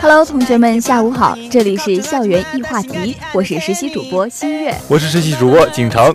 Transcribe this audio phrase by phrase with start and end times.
[0.00, 6.14] Hello，同学们，下午好，这里是校园易话题，我是实习主播新月，我是实习主播景城。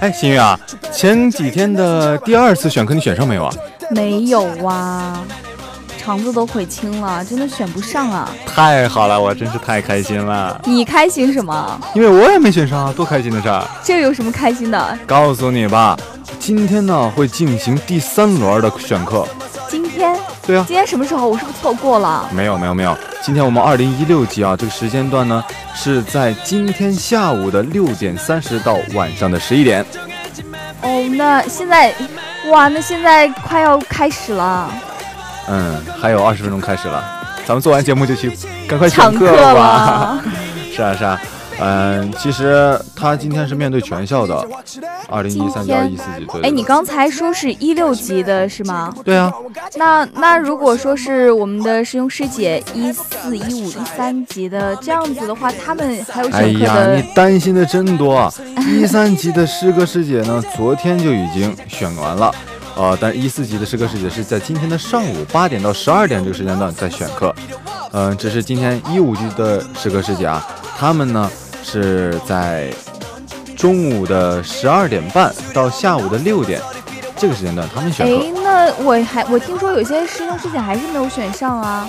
[0.00, 0.58] 哎，新月啊，
[0.90, 3.52] 前几天的第二次选课你选上没有啊？
[3.90, 5.22] 没有啊。
[5.98, 8.30] 肠子都悔青了，真的选不上啊！
[8.46, 10.58] 太好了，我真是太开心了。
[10.64, 11.78] 你开心什么？
[11.94, 13.62] 因为我也没选上啊，多开心的事儿！
[13.84, 14.98] 这有什么开心的？
[15.06, 15.94] 告诉你吧，
[16.38, 19.28] 今天呢会进行第三轮的选课。
[20.50, 20.56] 今天？
[20.56, 20.64] 对啊。
[20.66, 21.28] 今天什么时候？
[21.28, 22.28] 我是不是错过了？
[22.32, 25.42] 没有没有没有，今天我们二零一六级啊，这个时间段呢
[25.74, 29.84] 是在今天下午的六点三十到晚上的十一点。
[30.82, 31.94] 哦，那现在，
[32.50, 34.70] 哇，那现在快要开始了。
[35.48, 37.04] 嗯，还有二十分钟开始了，
[37.46, 38.30] 咱们做完节目就去，
[38.68, 40.20] 赶快抢课吧。
[40.74, 41.20] 是啊 是啊，
[41.60, 44.46] 嗯，其实他今天是面对全校的，
[45.08, 46.24] 二零一三级、二一四级。
[46.32, 46.42] 对。
[46.42, 48.92] 哎，你刚才说是一六级的是吗？
[49.04, 49.32] 对啊。
[49.76, 56.82] 那那如果说是我们的师兄师姐一四一五一三级的这样子的话，他们还有选课的。
[56.82, 58.32] 哎呀，你担心的真多啊。
[58.66, 62.34] 一三级的师哥师姐呢，昨天就已经选完了。
[62.76, 67.34] 呃，但一四级的师哥师姐是在今天的上午八点到十二点这个时间段在选课，
[67.92, 70.46] 嗯，这是今天一五级的师哥师姐啊，
[70.78, 71.30] 他们呢
[71.70, 72.68] 是在
[73.56, 76.60] 中午的十二点半到下午的六点
[77.16, 78.24] 这个时间段他们选课。
[78.24, 81.88] 哎，那我还我听说有些师兄师姐还是没有选上啊。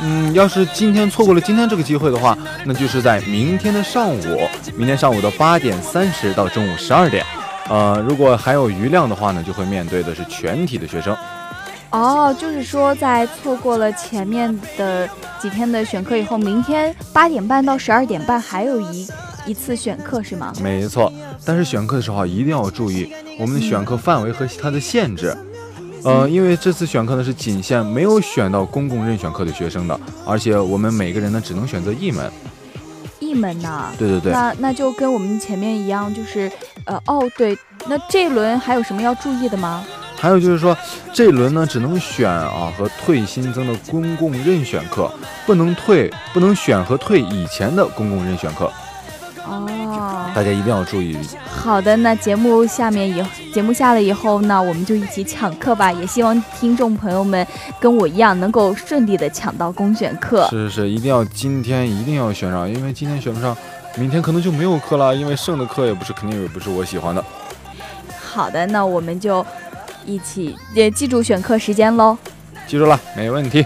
[0.00, 7.22] 嗯，要是今天错过了今天这个机会的话，那就是在明天的上午，明天上午的八点三十到中午十二点。
[7.68, 11.14] 呃，如果还有余量的话呢，就会面对的是全体的学生。
[11.96, 15.08] 哦，就是说在错过了前面的
[15.40, 19.08] 几天的选课以后，明天八点半到十二点半还有一
[19.46, 20.52] 一次选课是吗？
[20.62, 21.10] 没错，
[21.42, 25.34] 但是选课的时候一定要注意我们的选课范围和它的限制。
[26.04, 32.30] 呃，因为这次选课呢是仅限没有选到公共任选课的学生的，而且我们每个人呢只能选择一门。
[33.18, 33.86] 一门呢？
[33.98, 34.32] 对对对。
[34.32, 36.52] 那那就跟我们前面一样，就是。
[36.84, 37.58] 呃哦对，
[37.88, 39.84] 那这一轮还有什么要注意的吗？
[40.18, 40.76] 还有就是说，
[41.12, 45.10] 这一轮呢只能选啊和退新增的公共任选课，
[45.44, 48.70] 不能退，不能选和退以前的公共任选课。
[49.46, 51.16] 哦，大家一定要注意。
[51.48, 55.92] 好的，那节目下面以节目下了以后，呢我们就一起抢课吧。
[55.92, 57.46] 也希望听众朋友们
[57.78, 60.48] 跟我一样，能够顺利的抢到公选课。
[60.50, 63.56] 是是是，一定要今天一定要选上，因为今天选不上。
[63.98, 67.24] 明天可能就没有课了，因为剩的课也不是肯定也不是我喜欢的。
[68.20, 69.46] 好的，那我们就
[70.06, 72.16] 一起也记住选课时间喽。
[72.66, 73.64] 记住了，没问题。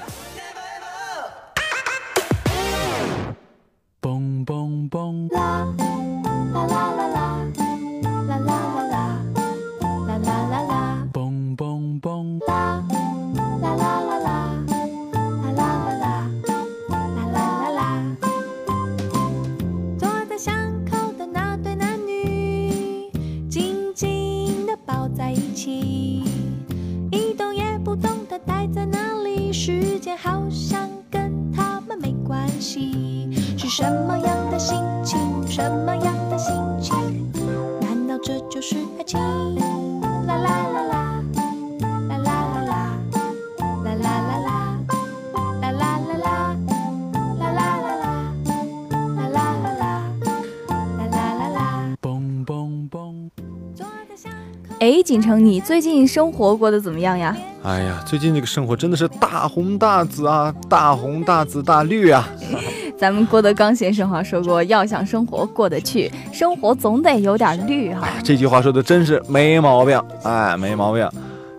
[54.80, 57.36] 哎，锦城，你最近生活过得怎么样呀？
[57.62, 62.26] 哎呀，最近这个生活真的是大红大紫啊，大红大紫大绿啊！
[63.00, 68.06] 咱们郭德纲先生哈说过，要想生活过得去，生活总得有点绿哈。
[68.22, 71.08] 这句话说的真是没毛病，哎，没毛病。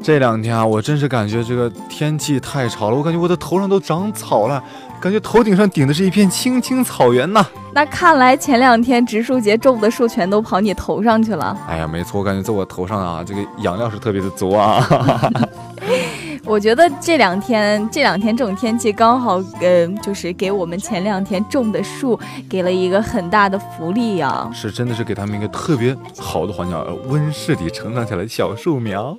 [0.03, 4.63] 这两天啊，我真是感觉这个天气太潮了，我感觉我的头上都长草了。
[4.99, 7.43] 感觉头顶上顶的是一片青青草原呐。
[7.73, 11.57] 那看来前两天植树节种的树全都跑你头上去了。
[11.67, 14.87] 哎呀，没错，我感觉在我头上啊，这个养料是特别的足啊。
[16.43, 24.49] 我觉得这两天这两天这种天气刚好，呃，就是给我们前两天种的树给了一个很大的福利呀。
[24.53, 29.17] 是，真的是给他们一个特别好的环境，温室里成长起来的小树苗。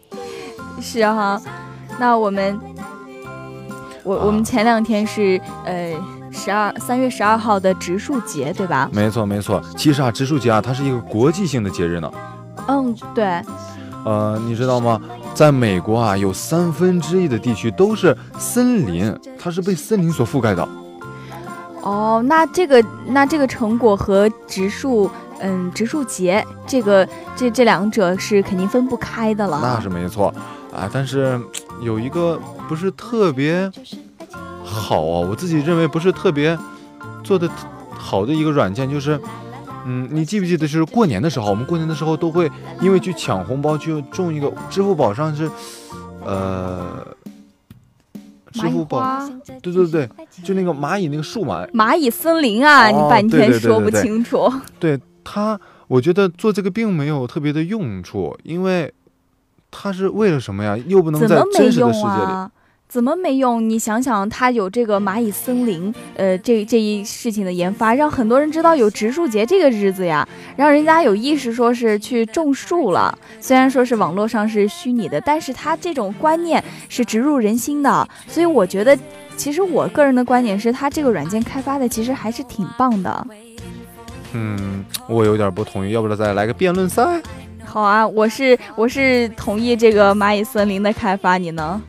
[0.80, 1.40] 是哈，
[1.98, 2.58] 那我们。
[4.04, 5.94] 我我们前两天是呃
[6.32, 8.90] 十二三月十二号的植树节，对吧？
[8.92, 12.12] 没错没错，其实啊，植树节啊，它是一个国际性的节日呢。
[12.66, 13.24] 嗯，对。
[14.04, 15.00] 呃，你知道吗？
[15.34, 20.66] 在美国啊，有三分之一的地区都是森林，它是被森林所覆盖的。
[21.82, 29.58] 哦，那这个那这个成果和植树，嗯，植树节这个这这两者是肯定分不开的了。
[29.62, 30.32] 那是没错
[30.72, 31.40] 啊，但是
[31.80, 32.38] 有一个
[32.68, 33.68] 不是特别
[34.62, 36.56] 好啊，我自己认为不是特别
[37.24, 37.48] 做的
[37.90, 39.18] 好的一个软件就是。
[39.84, 42.50] 嗯，你记不记得，就是过年的时候，我们过年的时候都会
[42.80, 45.50] 因为去抢红包，去中一个支付宝上是，
[46.24, 47.06] 呃，
[48.52, 49.28] 支付宝，
[49.60, 50.08] 对对对，
[50.44, 54.52] 就那个蚂蚁那个数码蚂蚁森林啊，你半天说不清楚。
[54.78, 55.58] 对它，
[55.88, 58.92] 我觉得做这个并没有特别的用处，因为
[59.70, 60.76] 它是为了什么呀？
[60.86, 62.48] 又不能在真实的世界里。
[62.92, 63.70] 怎么没用？
[63.70, 73.18] 你想想，它有这个蚂蚁森林，呃，这这一事情的研发，让很多人知道有植树节这个日子呀，让人家有意识说是去种树了。
[73.40, 78.06] 虽然说是网络上是虚拟的，但是它这种观念是植入人心的。
[78.26, 78.94] 所以我觉得，
[79.38, 83.26] 其实我个人的观点是，它这个软件开发的其实还是挺棒的。
[84.34, 87.02] 嗯，我有点不同意，要不然再来个辩论赛？
[87.64, 91.80] 好啊，我是我是同意这个蚂蚁森林的开发，你呢？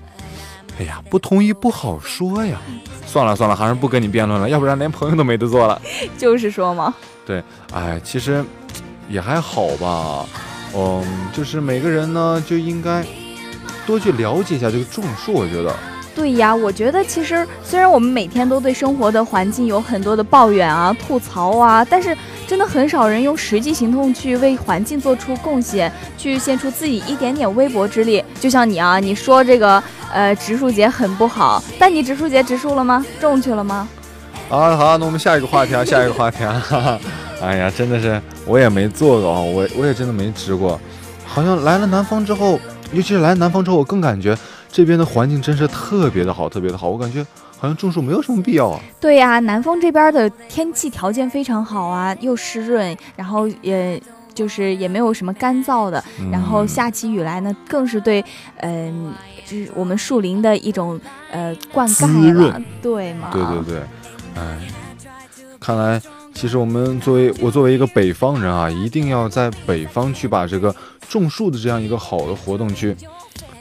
[0.80, 2.60] 哎呀，不同意不好说呀。
[3.06, 5.80] 算了算了，还是不跟你辩论了，要不然连朋友都没得做了。
[6.18, 6.94] 就是说嘛。
[7.26, 8.44] 对，哎，其实
[9.08, 10.26] 也还好吧。
[10.76, 13.06] 嗯，就是每个人呢就应该
[13.86, 15.76] 多去了解一下这个种树，我觉得。
[16.16, 22.16] 对呀，我觉得其实虽然我们每天都对生活的环境有很多的抱怨啊、吐槽啊，但是
[22.48, 28.24] 真的很少人用实际行动去为环境做出贡献，去献出自己一点点微薄之力。
[28.40, 29.84] 就像你啊，你说这个
[30.14, 33.04] 呃植树节很不好，但你植树节植树了吗？
[33.20, 33.88] 种去了吗？
[34.50, 37.00] 好，好，那我们下一个话题啊，下一个话题啊。
[37.42, 40.80] 哎呀，真的是我也没做过啊，我我也真的没植过。
[41.26, 42.60] 好像来了南方之后，
[42.92, 44.38] 尤其是来南方之后，我更感觉。
[44.74, 47.24] 这边的环境真是特别的好，特别的好，我感觉
[47.60, 48.82] 好像种树没有什么必要啊。
[49.00, 54.02] 对呀，南方这边的天气条件非常好啊，又湿润，然后也
[54.34, 58.26] 就是也没有什么干燥的，然后下起雨来呢，更是对，
[58.62, 59.14] 嗯，
[59.46, 61.00] 就是我们树林的一种
[61.32, 63.30] 呃灌溉了，对吗？
[63.32, 63.84] 对对对，
[64.34, 64.58] 哎，
[65.60, 66.02] 看来
[66.34, 70.76] 其实我们作为我作为一个北方人啊，一定要在北方去把这个
[71.08, 72.98] 种树的这样一个好的活动去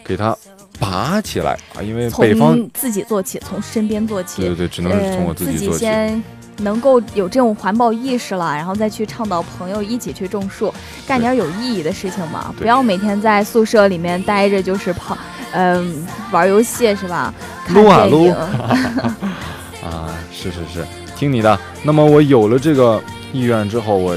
[0.03, 0.35] 给它。
[0.83, 1.79] 拔起来啊！
[1.81, 4.43] 因为北方自己做起，从身边做起。
[4.43, 5.79] 对对对，只能从我自己做起。
[5.79, 6.21] 先
[6.59, 10.75] 能够有这种环保意识了，然后再去倡导朋友一起去种树，
[11.07, 12.53] 干点有意义的事情嘛！
[12.59, 15.17] 不要每天在宿舍里面待着，就是跑，
[15.53, 17.33] 嗯，玩游戏是吧？
[17.69, 18.29] 撸啊撸！
[19.83, 20.85] 啊，是是是，
[21.17, 21.59] 听你的。
[21.85, 23.01] 那么我有了这个
[23.33, 24.17] 意愿之后，我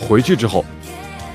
[0.00, 0.64] 回去之后，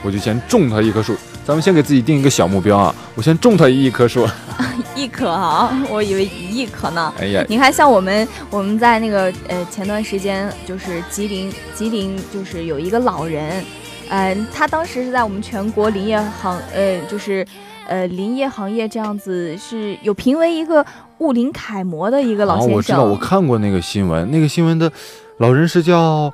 [0.04, 1.16] 我就先种它一棵树。
[1.45, 2.95] 咱们先给自己定一个小目标啊！
[3.13, 4.27] 我先种它一棵树，
[4.95, 5.71] 一棵啊！
[5.92, 7.13] 我以为一亿棵呢。
[7.19, 13.63] 哎呀，你看，像我们我们在那个呃前段时间，就是吉林吉林，就是有一个老人，
[14.09, 17.45] 嗯，他当时是在我们全国林业行呃就是
[17.88, 20.83] 呃林业行业这样子是有评为一个
[21.19, 22.75] 物林楷模的一个老先生。
[22.75, 24.92] 我知道，我看过那个新闻，那个新闻的
[25.38, 26.33] 老人是叫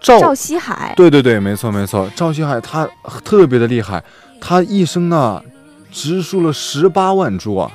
[0.00, 0.94] 赵赵西海。
[0.96, 2.88] 对对对，没错没错，赵西海他
[3.22, 4.02] 特别的厉害。
[4.40, 5.42] 他一生呢，
[5.90, 7.70] 植树了十八万株啊！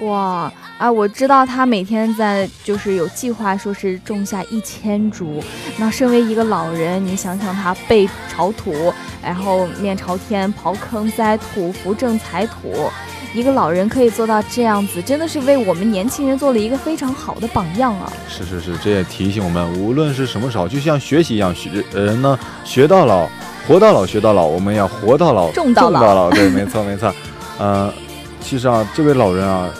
[0.00, 0.90] 哇啊！
[0.90, 5.40] 我知道他每天在就是有计划，说是种下一千株。
[5.76, 12.90] 那身为一个老人，你想想他背朝土，然后面朝天刨坑栽土，扶正踩土，
[13.32, 18.12] 一个老人可以做到这样子，真的是为我们年轻人做了一个非常好的榜样啊！
[18.28, 23.28] 是是是，这也提醒我们，无论是什么时候，就像学习一样，学人呢学到老。
[23.66, 26.30] 活到老学到老，我们要活到老种到老。
[26.30, 27.12] 对，没错没错。
[27.58, 27.92] 呃，
[28.40, 29.70] 其实啊，这位老人啊，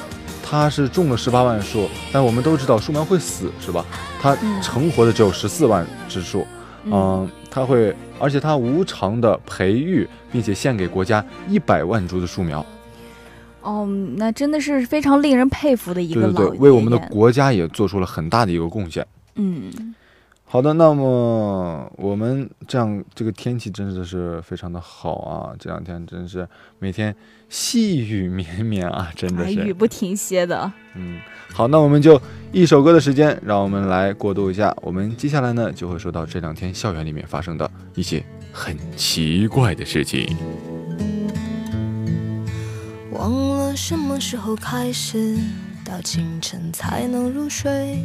[0.43, 3.85] 他是种了十八万树，但我们都知道树苗会死，是吧？
[4.21, 6.47] 他成活的只有十四万枝树。
[6.85, 12.65] 嗯，他会，而且他无偿的培育，并且献给国家一百万株的树苗。
[13.63, 13.87] 哦，
[14.17, 19.05] 那真的是非常令人佩服的一个老对对，为我们的国家也做出了很大的一个贡献。
[19.35, 19.95] 嗯。
[20.53, 25.57] 好的，那么我们这样，这个天气真的是非常的好啊！
[25.59, 26.47] 这两天真是
[26.79, 27.17] 每天
[27.49, 30.71] 细雨绵绵啊，真的是雨不停歇的。
[30.95, 31.19] 嗯，
[31.55, 32.21] 好，那我们就
[32.53, 34.77] 一首歌的时间，让我们来过渡一下。
[34.83, 40.37] 我们接下来呢，就会说到这两天校园里面发生的一些很奇怪的事情。
[43.11, 45.35] 忘了什么时候开始，
[45.83, 48.05] 到清晨才能入睡。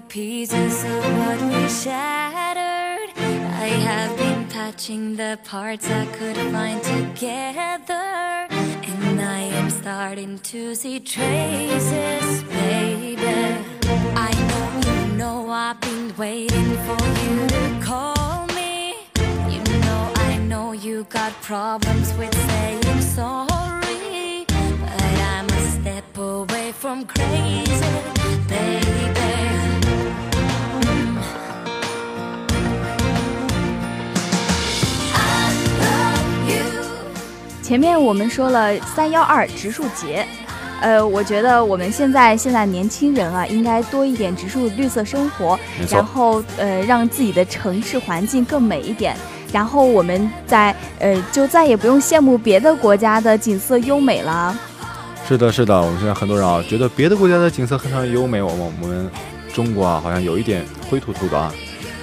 [0.00, 3.10] Pieces of what we shattered.
[3.16, 8.06] I have been patching the parts I could find together.
[8.50, 13.26] And I am starting to see traces, baby.
[14.16, 18.94] I know you know I've been waiting for you to call me.
[19.48, 23.83] You know I know you got problems with saying sorry.
[25.84, 27.66] Step away from crazy,
[28.48, 28.80] baby.
[37.62, 40.26] 前面我们说了三幺二植树节，
[40.80, 45.60] 呃，我觉得我们现在现在年轻人啊，应该多一点植树绿色生活，
[45.90, 49.14] 然后呃，让自己的城市环境更美一点，
[49.52, 54.58] 然后我们在呃，就再也不用羡慕别的国家的景色优美了。
[55.26, 59.10] 是的，是的，我们现在很多人啊，觉得别的国家的景色非常优美，我们我们
[59.52, 61.52] 中国啊，好像有一点灰突突的啊，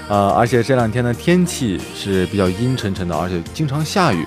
[0.10, 4.25] 呃，而且这两天的天气是比较阴沉沉的，而且经常下雨。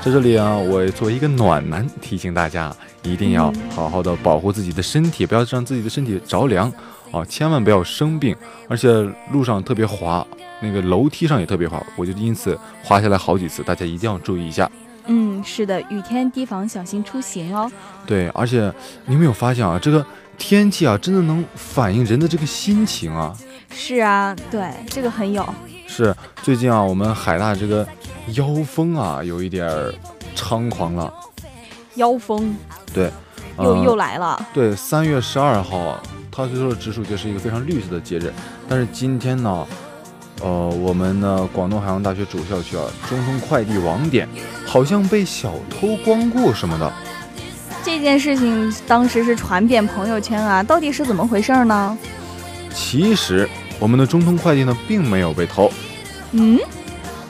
[0.00, 2.72] 在这里啊，我作为一个暖男，提醒大家
[3.02, 6.72] 一定要好好的保护自己的身体，不要让自己的身体着凉
[7.10, 7.24] 啊！
[7.24, 8.36] 千万不要生病，
[8.68, 8.88] 而且
[9.32, 10.24] 路上特别滑，
[10.60, 14.70] 那个楼梯上也特别滑，我就因此滑下来好几次，大家一定要注意一下。
[15.06, 17.70] 嗯，是的，雨天提防小心出行哦。
[18.06, 18.72] 对，而且
[19.06, 20.04] 你没有发现啊，这个
[20.36, 23.36] 天气啊，真的能反映人的这个心情啊。
[23.70, 25.46] 是啊，对，这个很有。
[25.86, 27.86] 是最近啊，我们海大这个。
[28.34, 29.94] 妖风啊，有一点儿
[30.34, 31.14] 猖狂了。
[31.94, 32.56] 妖风
[32.92, 33.08] 对，
[33.56, 38.32] 又、呃又来了，对，三月十二号啊，他虽说植树节是一个非常绿色的节日，
[38.68, 39.64] 但是今天呢，
[40.42, 44.28] 呃，我们呢广东海洋大学主校区啊，中通快递网点
[44.66, 46.92] 好像被小偷光顾什么的。
[47.82, 51.96] 这件事情当时是传遍朋友圈啊，到底是怎么回事呢？
[52.74, 55.70] 其实我们的中通快递呢并没有被偷，
[56.32, 56.58] 嗯，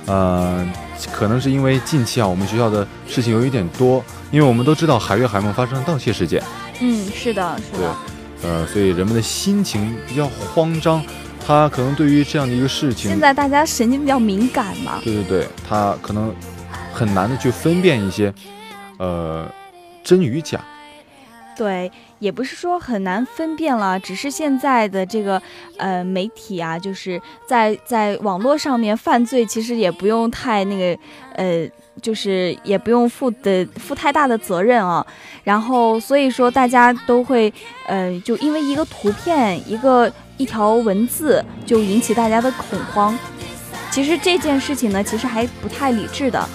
[0.07, 0.67] 呃，
[1.13, 6.43] 可能是因为近期啊我们学校的事情有一点多，因为我们都知道海月海梦发生了盗窃事件，
[6.81, 7.97] 嗯，是的，是的，
[8.43, 11.01] 呃，所以人们的心情比较慌张，
[11.47, 16.35] 他可能对于这样的一个事情现，在大家神经比较敏感嘛，对对对，他可能
[16.93, 18.35] 很难的去分辨一些，
[18.99, 19.49] 呃，
[20.03, 20.61] 真与假。
[21.57, 25.41] 对，也不是说很难分辨了，只是现在的这个
[25.79, 31.01] 呃媒体啊，就是在在网络上面犯罪，其实也不用太那个
[31.35, 31.67] 呃，
[32.03, 35.07] 就是也不用负的负太大的责任啊。
[35.45, 37.51] 然后所以说大家都会
[37.87, 43.17] 呃，就因为一个图片、一个一条文字，就引起大家的恐慌。
[43.91, 46.49] 其实这件事情呢，其实还不太理智的。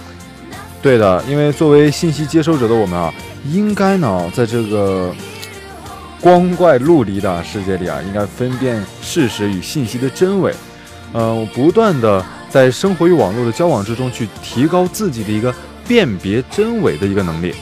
[0.81, 3.13] 对的，因为作为信息接收者的我们啊，
[3.51, 5.13] 应该呢，在这个
[6.19, 10.53] 光怪陆离的世界里啊，应该分辨事实与信息的真伪，
[11.13, 15.53] 嗯呃，不断的在生活与网络的交往之中去提高自己的一个
[15.87, 17.53] 辨别真伪的一个能力。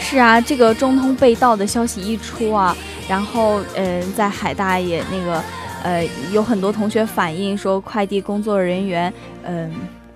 [0.00, 2.76] 是啊，这个中通被盗的消息一出啊，
[3.08, 5.42] 然后嗯、呃在海大也那个
[5.84, 9.12] 呃有很多同学反映说，快递工作人员
[9.44, 9.72] 嗯、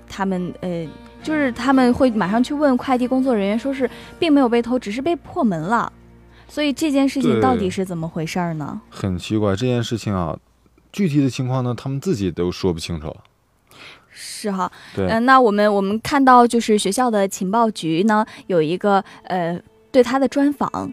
[0.09, 0.87] 他们呃
[1.23, 3.89] 就是他们会马上去问快递工作人员，说是
[4.19, 5.93] 并没有被偷，只是被破门了。
[6.49, 8.81] 所以这件事情到底是怎么回事儿呢？
[8.91, 10.37] 很奇怪，这件事情啊，
[10.93, 13.17] 具体的情况呢，他们自己都说不清楚。
[14.11, 19.59] 是哈，对，嗯、那我们我们看到就是学校的情报局呢有一个呃
[19.95, 20.93] 对他的专访，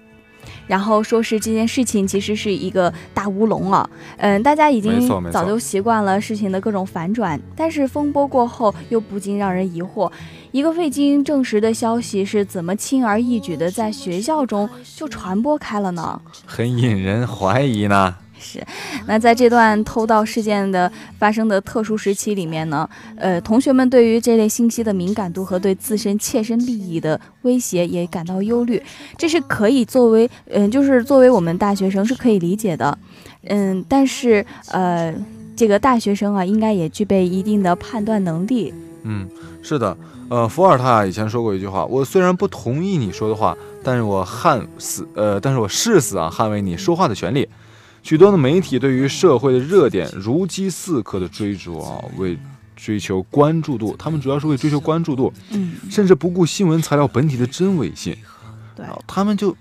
[0.68, 10.12] 然后说是这件事情其实是一个大乌龙了，嗯、大家已经早就习惯了事情的各种反转，但是风波过后又不禁让人疑惑，
[10.52, 16.22] 一个未经证实的消息是怎么轻而易举的在学校中就传播开了呢？
[16.46, 18.16] 很引人怀疑呢。
[18.44, 18.60] 是，
[19.06, 28.82] 那在这段偷盗事件的发生的特殊时期里面呢，呃，同学们对于这类信息的敏感度和对自身切身利益的威胁也感到忧虑，
[29.16, 32.98] 这是可以作为，嗯、就是作为我们大学生是可以理解的，
[33.44, 35.14] 嗯，但是呃，
[35.56, 38.74] 这个大学生啊，应该也具备一定的判断能力，
[39.04, 39.30] 嗯，
[39.62, 39.96] 是的，
[40.30, 47.48] 呃，伏尔泰以前说过一句话，我虽然不同意你说的话，但是我悍死，呃，但是我誓死啊，捍卫你说话的权利。
[48.04, 52.38] 许多的媒体对于社会的热点如饥似渴的追逐啊，为
[52.76, 58.18] 追求关注度，他们主要是为追求关注度，嗯，甚至不顾新闻材料本体的真伪性，
[58.76, 59.56] 对，啊，他们就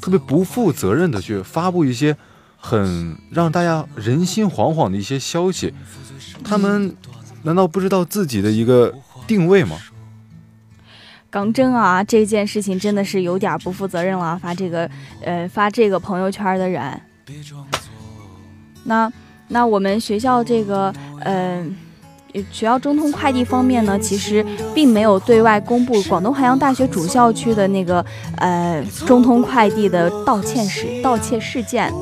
[0.00, 2.14] 特别不负责任的去发布一些
[2.58, 5.72] 很让大家人心惶惶的一些消息，
[6.44, 6.94] 他们
[7.44, 8.94] 难道不知道自己的一个
[9.26, 9.78] 定位吗？
[11.30, 14.90] 港真啊，这件事情真的是有点不负责任了，发这个
[15.22, 17.00] 呃发这个朋友圈的人。
[18.84, 19.12] 那
[19.48, 21.64] 那我们学校这个呃
[22.52, 28.04] 学校中通快递方面呢，其实并没有对外公布广东海洋大学主校区的那个
[28.36, 31.92] 呃中通快递的盗窃事盗窃事件。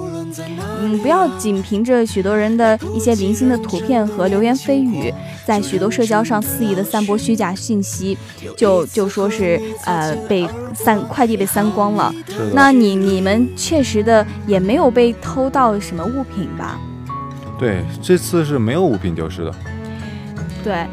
[0.80, 5.12] 嗯，不要仅凭着许多人的一些零星的图片和流言蜚语，
[5.48, 8.18] 在许多社交上肆意的散播虚假信息，
[8.54, 12.14] 就就说是呃被散快递被删光了。
[12.52, 16.78] 那你你们确实的也没有被偷到什么物品吧？
[17.58, 19.54] 对，这次是没有物品丢失的。
[20.62, 20.86] 对，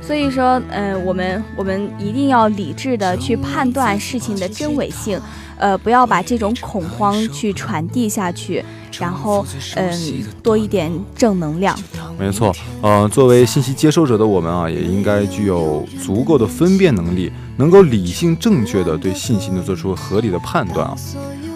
[0.00, 5.20] 所以说，呃，我们我们一定要理智的去判断事情的真伪性，
[5.56, 8.64] 呃，不要把这种恐慌去传递下去，
[8.98, 9.44] 然后，
[9.76, 11.78] 嗯、多一点正能量。
[12.18, 20.96] 没错，呃，作为信息接收者的我们啊，也应该具有足够的分辨能力，能够理性正确的对信息呢做出合理的判断啊。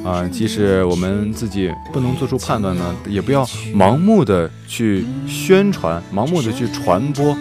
[0.05, 7.37] 啊、即使我们自己不能做出判断呢，也不要盲目的去宣传，盲目的去传播。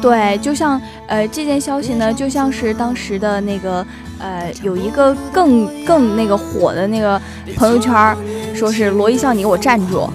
[0.00, 3.84] 对，就像呃这件消息呢，就像是当时的那个
[4.18, 7.20] 呃有一个更更那个火的那个
[7.56, 8.16] 朋友圈，
[8.54, 10.08] 说是罗一笑你给我站住，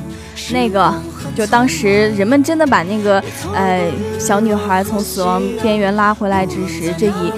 [0.51, 0.93] 那个
[1.35, 3.21] 就当时人们真的把那个
[3.53, 7.33] 呃小女孩从死亡边缘拉回来之时，这以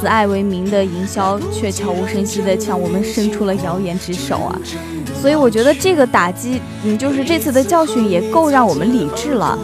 [0.00, 4.56] 慈爱为名的营销却悄无声息地向我们伸出了谣言之手啊！
[5.20, 9.58] 所以我觉得这个打击，嗯，就是这次的教训也够让我们理智了。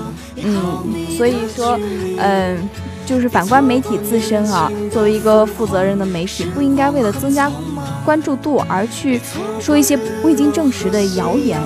[0.45, 1.79] 嗯，所以说，
[2.19, 2.69] 嗯，
[3.07, 7.51] 就是反观媒体自身啊，作为一个负责任的媒体，不应该为了增加
[8.05, 9.21] 关注度而去
[9.59, 11.59] 说一些未经证实的谣言。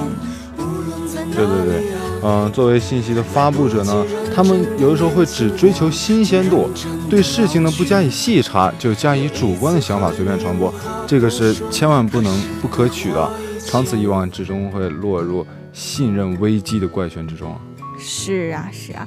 [1.35, 1.85] 对对对，
[2.23, 6.69] 嗯，作为信息的发布者呢，他们有的时候会只追求新鲜度，
[7.09, 10.73] 对事情呢不加以细查，就加以主观的想法随便传播，
[11.07, 13.31] 这个是千万不能不可取的，
[13.67, 17.55] 长此以往，最终会落入信任危机的怪圈之中。
[17.99, 19.07] 是啊，是啊。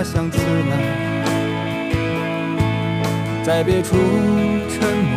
[0.00, 0.38] 唱花香自
[0.70, 0.76] 来，
[3.44, 3.96] 在别处
[4.70, 5.12] 沉默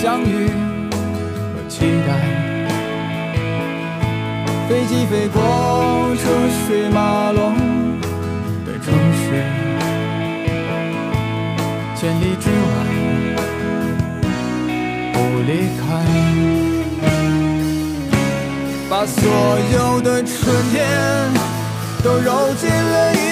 [0.00, 2.08] 相遇和期待。
[4.70, 6.22] 飞机飞过车
[6.66, 7.54] 水马龙
[8.64, 9.44] 的城市，
[11.94, 12.72] 千里之外
[15.12, 15.82] 不离开。
[18.88, 19.20] 把所
[19.74, 20.34] 有的春
[20.70, 20.88] 天
[22.02, 23.31] 都揉进了一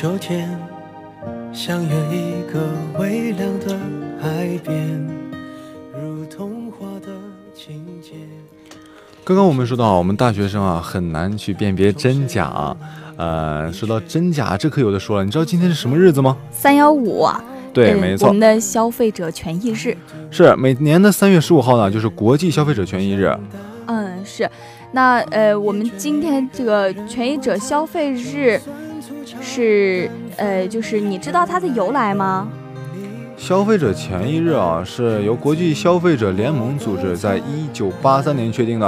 [0.00, 0.48] 秋天，
[1.52, 3.78] 相约一个微凉的
[4.18, 5.06] 海边，
[5.92, 7.08] 如童话的
[7.54, 8.12] 情节。
[9.22, 12.74] 刚刚我们说到，我们大学生啊很难去辨别真假啊。
[13.18, 15.24] 呃，说到真假，这可有的说了。
[15.26, 16.34] 你知道今天是什么日子吗？
[16.50, 19.94] 三幺五啊，对，呃没错我们，的消费者权益日。
[20.30, 23.30] 是每年的三月十五号呢，就是国际消费者权益日。
[23.84, 24.50] 嗯，是。
[24.92, 28.58] 那呃，我们今天这个权益者消费日
[29.40, 32.48] 是呃，就是你知道它的由来吗？
[33.36, 38.86] 消费者权益日啊，是由国际消费者联盟组织在一九八三年确定的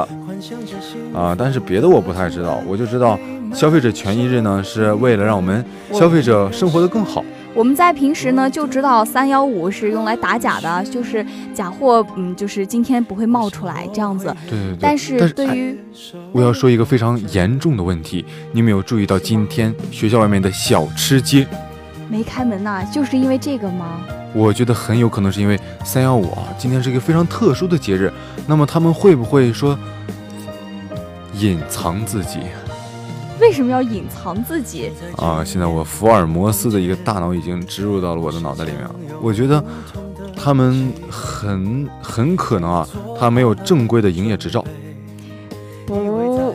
[1.15, 3.19] 啊，但是别的我不太知道，我就知道
[3.55, 7.25] 消费者权益日呢是为了让我们消费者生活的更好。
[7.55, 14.35] 我们在平时呢就知道三幺五是用来打假的，就是假货，嗯，就是今天不会冒出来这样子。
[14.49, 14.79] 对对对。
[14.81, 15.79] 但是对哎于
[16.33, 21.47] 我要说一个非常严重的问题，你没有注意到今天学校外面的小吃街？
[22.09, 24.01] 没开门呐、就是因为这个吗？
[24.35, 28.11] 我觉得很有可能是因为三幺五啊，今天是一个非常特殊的节日，
[28.47, 29.79] 那么他们会不会说
[31.35, 32.41] 隐藏自己
[33.43, 34.91] 为什么要隐藏自己？
[35.17, 35.43] 啊？
[35.45, 38.95] 现在我福尔摩斯的一个大脑已经植入到了我的脑袋里面了。
[39.21, 39.63] 我觉得
[40.37, 44.65] 他们很很可能啊，他没有正规的营业执照，
[45.87, 46.55] 不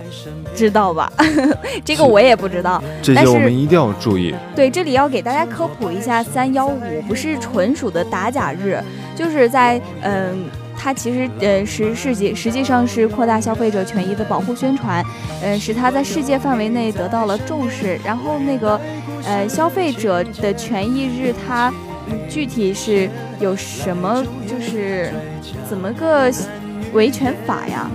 [0.56, 1.12] 知道吧？
[1.84, 2.82] 这个我也不知道。
[3.04, 4.34] 这些我们一定要注意。
[4.56, 8.82] 对，这里要给大家科普一下，三幺五不是纯属的打假日，
[9.14, 10.46] 就是在嗯。
[10.88, 15.04] 它其实呃实实际实际上是扩大消费者权益的保护宣传，
[15.42, 18.00] 呃使它在世界范围内得到了重视。
[18.06, 18.80] 然后那个
[19.26, 21.74] 呃消费者的权益日它，
[22.30, 23.10] 具体是
[23.42, 25.12] 有什么就是
[25.70, 26.32] 怎么个
[26.94, 27.92] 维权法呀？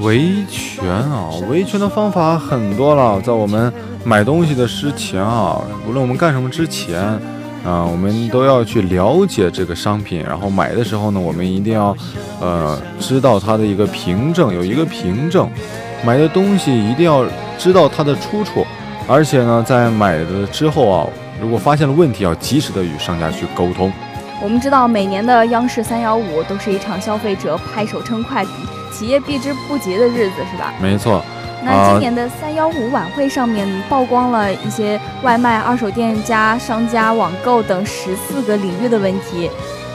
[0.00, 3.20] 维权啊，维权的方法很多了。
[3.20, 7.20] 在我们买东西的之前啊，无论我们干什么之前，
[7.64, 10.22] 啊、我们都要去了解这个商品。
[10.22, 11.96] 然后买的时候呢，我们一定要，
[12.40, 15.48] 呃，知道它的一个凭证，有一个凭证。
[16.04, 17.24] 买的东西一定要
[17.58, 18.66] 知道它的出处，
[19.08, 21.06] 而且呢，在买的之后啊，
[21.40, 23.90] 如果发现了问题，要及时的与商家去沟通。
[24.42, 28.44] 我们知道每年的央视三幺五都是一场消费者拍手称快、
[28.92, 30.74] 企业避之不及的日子，是吧？
[30.82, 31.24] 没错，
[31.64, 39.50] 那啊今年的三幺五晚会上面曝光了一些外卖、二手店家、商家、网购等十四个领域的问题，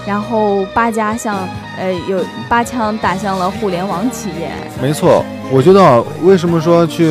[0.08, 4.51] 然后八家向呃有八枪打向了互联网企业。
[4.82, 7.05] 没错，我觉得啊，为什么说去，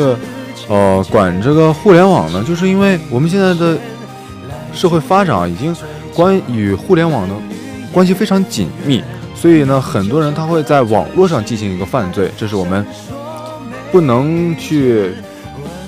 [0.68, 2.42] 呃，管这个互联网呢？
[2.46, 3.78] 就是因为我们现在的
[4.72, 5.74] 社会发展啊，已经
[6.14, 7.34] 关与互联网的
[7.92, 9.02] 关系非常紧密，
[9.34, 12.84] 所以呢，很多人他会在网络上进行一个犯罪，这是我们
[13.90, 15.12] 不能去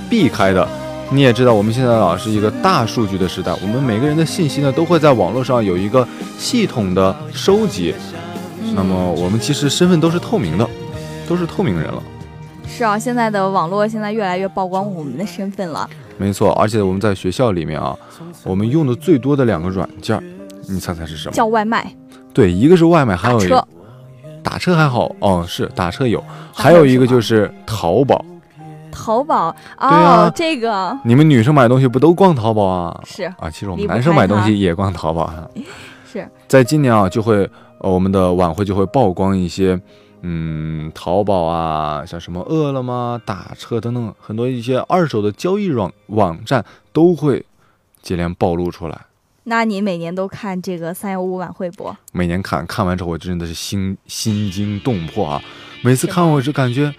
[0.09, 0.67] 避开的。
[1.13, 6.07] 你也知道，我们现在啊是一个大数据的时代，我们每个人的信息呢都会在网络上有一个
[6.39, 7.95] 系统的收集。
[8.75, 10.69] 那么我们其实身份都是透明的，
[11.29, 12.03] 都是透明人了。
[12.69, 15.91] 是啊，现在的网络现在越来越曝光我们的身份了。
[16.17, 17.99] 没错，而且我们在学校里面啊，
[18.45, 20.23] 我们用的最多的两个软件，
[20.69, 21.35] 你猜猜是什么？
[21.35, 21.93] 叫外卖，
[22.33, 23.67] 对，一个是外卖，还有一个
[24.43, 26.23] 打车还好哦，是打车有，
[26.53, 28.25] 还有一个就是淘宝。
[28.93, 33.01] 淘宝哦，啊这个你们女生买东西不都逛淘宝啊？
[33.05, 35.49] 是啊，其实我们男生买东西也逛淘宝啊。
[36.11, 37.49] 是在今年啊，就会
[37.79, 39.81] 呃我们的晚会就会曝光一些，
[40.23, 47.47] 嗯，淘宝啊，像什么饿了么、打车等等，很多一些二手的交易网网站都会
[48.03, 48.99] 接连暴露出来。
[49.51, 51.93] 那你每年都看这个三幺五晚会不？
[52.13, 55.43] 每年看看完之后，我真的是心心惊动魄啊！
[55.83, 56.95] 每次看我就感觉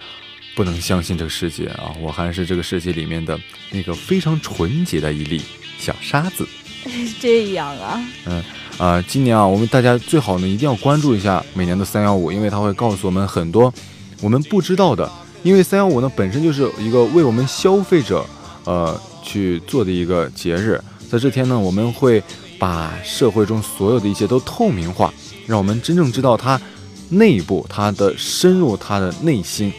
[0.54, 5.40] 不能相信这个世界啊，我还是这个世界里面的那个非常纯洁的一粒
[5.78, 6.46] 小沙子。
[6.84, 8.44] 是 这样啊，嗯
[8.76, 13.72] 啊、今年啊，我们大家最好呢一定要关注一下每年的三幺五，因为它会告诉我们很多
[14.20, 15.10] 我们不知道的。
[15.42, 18.26] 因为三幺五呢本身就是一个为我们消费者
[18.66, 20.78] 呃去做的一个节日，
[21.10, 22.22] 在这天呢，我们会
[22.62, 25.12] 把社会中所有的一切都透明化，
[25.48, 26.60] 让我们真正知道它
[27.08, 29.72] 内部、它的深入、它的内心。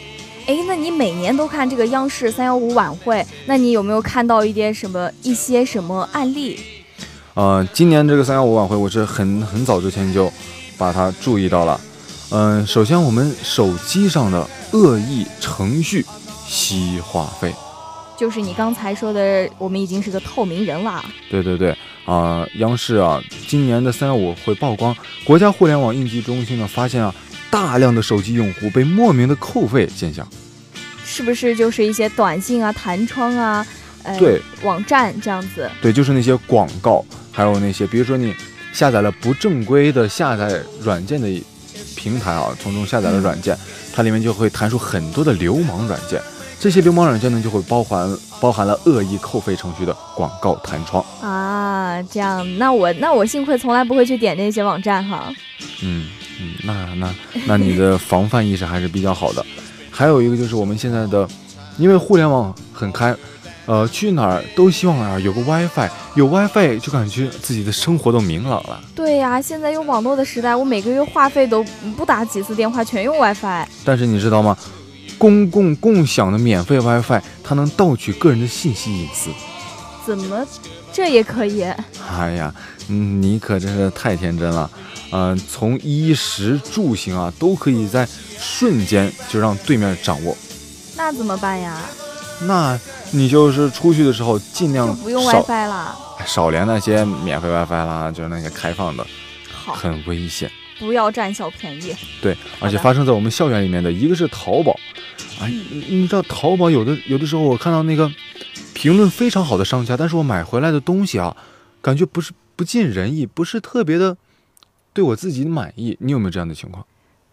[0.44, 6.60] 哎，那你每年都看这个央视三幺五晚会，那你有没有看到一点什么一些什么案例？
[7.32, 10.30] 呃，今年这个三幺五晚会，我是很很早之前就
[10.76, 11.80] 把它注意到了。
[12.32, 16.04] 嗯、首先我们手机上的恶意程序
[16.46, 17.50] 吸话费，
[18.18, 21.02] 就是你刚才说的，我们已经是个透明人了。
[21.30, 27.14] 对对对，啊、央视啊，今年的三幺五会曝光，国家互联网应急中心呢发现啊，
[27.50, 30.26] 大量的手机用户被莫名的扣费现象。
[31.06, 33.66] 是不是就是一些短信啊、弹窗啊，
[34.02, 35.70] 呃，对，网站这样子？
[35.80, 38.34] 对，就是那些广告，还有那些，比如说你
[38.72, 41.28] 下载了不正规的下载软件的
[41.94, 43.56] 平台啊，从中下载了软件，
[43.94, 46.20] 它里面就会弹出很多的流氓软件。
[46.58, 48.08] 这些流氓软件呢，就会包含
[48.44, 51.02] 包含了恶意扣费程序的广告弹窗。
[51.22, 55.32] 啊，这样，那我那我幸亏从来不会去点那些网站哈。
[55.82, 56.06] 嗯
[56.38, 57.14] 嗯，那那
[57.46, 59.42] 那你的防范意识还是比较好的。
[59.90, 61.26] 还有一个就是我们现在的，
[61.78, 63.16] 因为互联网很开，
[63.64, 68.78] 呃，去哪儿都希望啊有个 WiFi，有 WiFi 就感觉自己的生活都明朗了。
[68.94, 71.64] 对呀、现在有网络的时代，我每个月话费都
[71.96, 73.66] 不打几次电话，全用 WiFi。
[73.86, 74.54] 但是你知道吗？
[75.24, 79.30] 公共共享的免费 WiFi，它能盗取个人的信息隐私。
[80.04, 80.46] 怎么
[80.92, 81.62] 这也可以？
[82.06, 82.54] 哎呀，
[82.88, 84.70] 嗯，你可真是太天真了。
[85.12, 88.06] 嗯、从衣食住行啊，都可以在
[88.38, 90.36] 瞬间就让对面掌握。
[90.94, 91.80] 那怎么办呀？
[92.42, 92.78] 那
[93.12, 95.96] 你就是出去的时候尽量不用 WiFi 了。
[96.26, 99.06] 少连那些免费 WiFi 啦，就是那些开放的，
[99.50, 100.50] 好，很危险。
[100.78, 101.94] 不要占小便宜。
[102.20, 104.76] 对，而且发生在我们校园里面的一个是淘宝，
[105.40, 108.10] 哎，你你知道淘宝有的有的时候我看到那个
[108.72, 111.36] 评论非常好的商家，但是我买回来的东西啊，
[111.82, 114.16] 感觉不是不尽人意，不是特别的
[114.92, 115.96] 对我自己满意。
[116.00, 116.84] 你有没有这样的情况？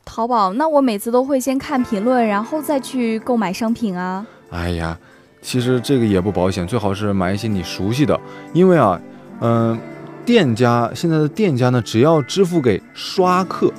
[0.03, 4.25] 淘宝，那我每次都会先看评论，然后再去购买商品啊。
[4.49, 4.97] 哎呀，
[5.41, 8.19] 其实这个也不保险，最好是买一些你熟悉的，
[8.51, 8.99] 因为啊，
[9.41, 9.79] 嗯、
[10.25, 13.71] 店家现在的店家呢，只要支付给刷客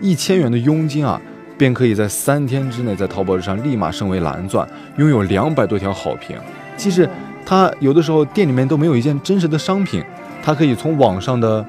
[0.00, 1.20] 一千元的佣金啊，
[1.56, 6.36] 便可以在三天之内在淘宝上立马升为蓝钻，拥有两百多条好评。
[6.76, 7.08] 即使
[7.44, 10.02] 他有的时候店里面都没有一件真实的商品，
[10.42, 11.64] 他可以从网上的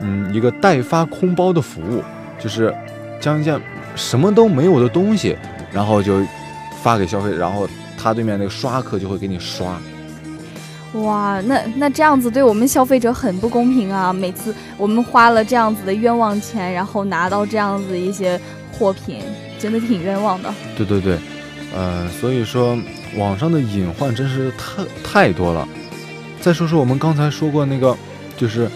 [0.00, 2.02] 嗯一个代发空包的服务，
[2.38, 2.74] 就是
[3.20, 3.58] 将一件
[3.94, 5.36] 什么都没有的东西，
[5.72, 6.20] 然后就
[6.82, 9.78] 发给消费者，然后他对面那个刷客就会给你刷。
[10.94, 14.12] 哇，那那这样子对我们消费者很不公平啊！
[14.12, 18.40] 每次我们花了这样子的冤枉钱，然后拿到这样子一些
[18.80, 19.20] 货品，
[19.58, 20.52] 真的挺冤枉的。
[20.74, 21.18] 对对对，
[21.76, 22.78] 呃，所以说
[23.16, 25.68] 网上的隐患真是太太多了。
[26.40, 27.94] 再说说我们刚才说过那个，
[28.38, 28.66] 就是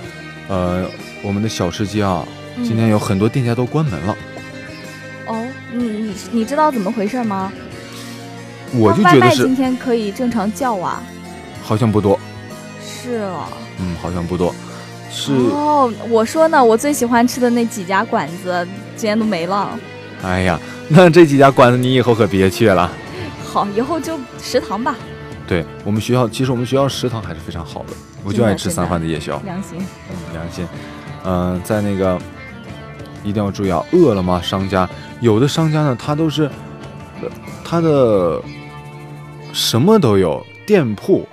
[0.49, 0.85] 呃
[1.23, 2.23] 我们的小吃街啊，
[2.57, 4.15] 今天有很多店家都关门了。
[5.27, 7.51] 哦，你你你知道怎么回事吗？
[8.75, 11.03] 我就觉得是今天可以正常叫啊。
[11.63, 12.21] 好像不多，
[12.85, 13.45] 是哦。
[13.81, 14.55] 嗯，好像不多，
[15.11, 19.79] 是，哦，我说呢，我最喜欢吃的那几家馆子今天都没了。
[20.27, 20.59] 哎呀，
[20.89, 22.91] 那这几家馆子你以后可别去了。
[23.45, 24.97] 好，以后就食堂吧，
[25.47, 27.89] 对我们学校，其实我们学校食堂还是非常好的，
[28.25, 29.79] 我就爱吃三饭的夜宵，良心。
[30.11, 30.67] 嗯，良心。
[31.25, 32.19] 嗯、在那个
[33.23, 34.89] 一定要注意啊，饿了么商家
[35.21, 36.51] 有的商家呢，他都是，
[37.23, 37.29] 呃，
[37.63, 38.43] 他的
[39.53, 41.29] 什么都有，店铺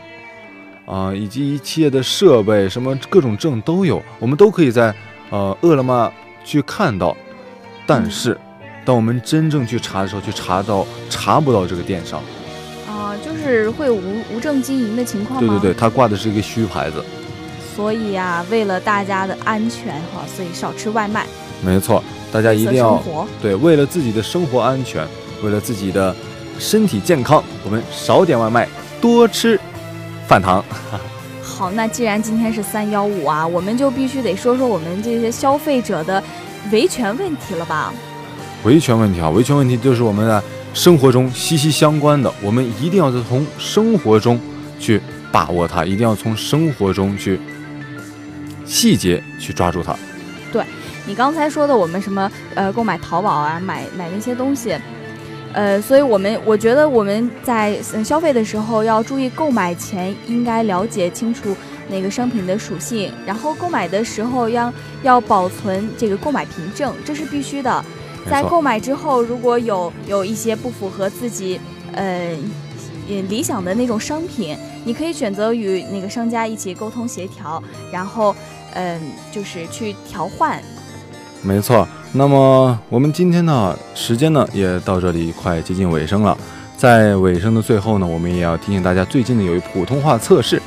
[0.85, 4.93] 啊、以及一切的设备，什么各种证都有，我们都可以在
[5.29, 6.11] 呃饿了么
[6.43, 7.15] 去看到，
[7.87, 8.37] 但是。
[8.83, 12.21] 当我们真正去查的时候，却查到查不到这个电商。
[12.87, 15.47] 啊、就是会有无无证经营的情况吗？
[15.47, 17.03] 对对对，它挂的是一个虚牌子。
[17.75, 21.25] 所以啊、为了大家的安全哈，所以少吃外卖，
[21.63, 23.01] 没错，大家一定要
[23.41, 25.07] 对，为了自己的生活安全，
[25.41, 26.15] 为了自己的
[26.59, 28.67] 身体健康，我们少点外卖，
[28.99, 29.59] 多吃
[30.27, 30.63] 饭堂。
[31.41, 36.21] 好，那既然今天是三幺五啊，我们就必须得说说我们这些消费者的
[36.71, 37.93] 维权问题了吧？
[38.63, 40.41] 维权问题啊，维权问题就是我们在
[40.73, 44.39] 生活中息息相关的，我们一定要从生活中
[44.79, 45.01] 去
[45.31, 47.39] 把握它，一定要从生活中去
[48.63, 49.95] 细节去抓住它。
[50.51, 50.63] 对
[51.07, 54.75] 你刚才说的我们什么呃购买淘宝啊，买买那些东西，
[55.53, 61.55] 呃，所以我们我觉得我们在消费的时候要注意购买前应该了解清楚
[61.89, 67.83] 那个商品的属性，然后购买的时候要要保存这个购买凭证，这是必须的。
[68.29, 71.59] 在，购买之后，如果有有一些不符合自己
[71.93, 72.35] 呃
[73.09, 77.61] 呃理想的那种商品，你可以选择与那个商家一起沟通协调，
[77.91, 78.35] 然后
[78.73, 79.01] 嗯、
[79.31, 80.61] 就是去调换。
[81.41, 81.87] 没错。
[82.13, 86.37] 那么我们今天呢，时间呢也到这里快接近尾声了。
[86.77, 90.61] 在尾声的最后呢，我们也要提醒大家，最近呢有一普通话测试。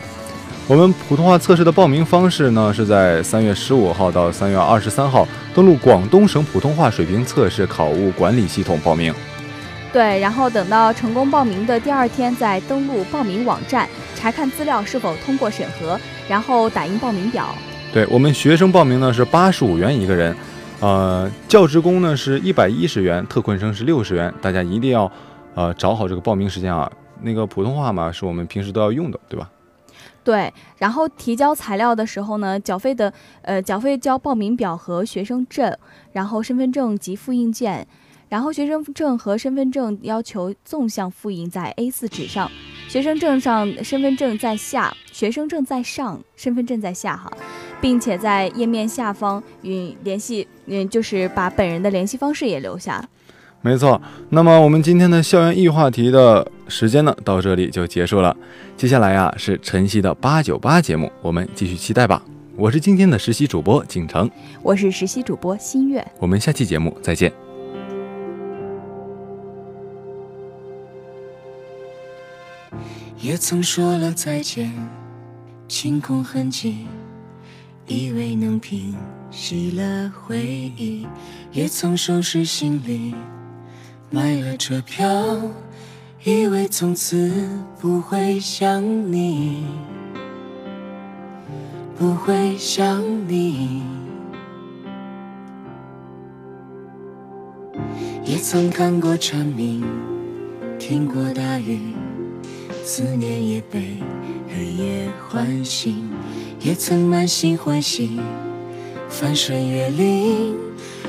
[0.67, 9.13] 我们普通话测试的报名方式呢，是在三月十五号到三月二十三号登录广东省普通话水平测试考务管理系统报名。
[9.93, 17.55] 对，然后等到成功报名的第二天，再登录报名网站查看资料是否通过审核，然后打印报名表。
[17.93, 20.35] 对我们学生报名呢是八十五元一个人，
[20.81, 24.33] 呃，教职工呢是一百一十元，特困生是六十元。
[24.41, 25.13] 大家一定要
[25.55, 26.91] 呃找好这个报名时间啊。
[27.21, 29.51] 那个普通话嘛，是我们平时都要用的，对吧？
[30.25, 33.13] 对，然后提交材料的时候呢，缴费的
[33.43, 35.77] 呃缴费交报名表和学生证，
[36.13, 37.87] 然后身份证及复印件，
[38.31, 42.51] 然后学生证和身份证要求纵向复印在 A4 纸上，
[42.89, 47.31] 学生证上身份证在下，学生证在上，身份证在下哈，
[47.83, 53.07] 并且在页面下方与联系，嗯，就是把本人的联系方式也留下。
[53.65, 53.99] 没错。
[54.29, 58.37] 那么我们今天的校园易话题的时间呢，到这里就结束了。
[58.77, 62.23] 接下来呀、是晨曦的八九八节目，我们继续期待吧。
[62.57, 64.31] 我是今天的实习主播景成，
[64.63, 66.07] 我是实习主播新月。
[66.19, 67.33] 我们下期节目再见。
[73.19, 74.71] 也曾说了再见，
[75.69, 76.87] 清空痕迹，
[77.87, 78.95] 以为能平
[79.31, 80.39] 息了回
[80.77, 81.07] 忆。
[81.51, 83.15] 也曾收拾行李，
[84.15, 85.09] 买了车票，
[86.23, 87.33] 以为从此
[87.81, 88.81] 不会想
[89.13, 89.67] 你，
[91.99, 93.83] 不会想你。
[98.25, 99.85] 也曾看过蝉鸣，
[100.79, 101.81] 听过大雨。
[102.85, 103.97] 思念也被
[104.49, 106.09] 日夜唤醒，
[106.61, 108.21] 也曾满心欢喜，
[109.09, 110.55] 翻山越岭，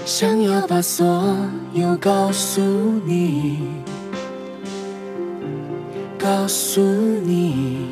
[0.06, 1.36] 想要把所
[1.74, 2.62] 有告诉
[3.06, 3.58] 你，
[6.20, 7.88] 告诉你。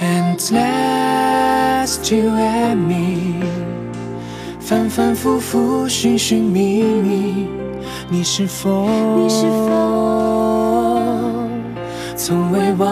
[0.00, 3.44] And last you and me，
[4.58, 7.46] 反反复复，寻寻觅觅，
[8.08, 8.88] 你是否？
[9.16, 9.70] 你是否？
[12.16, 12.88] 从未忘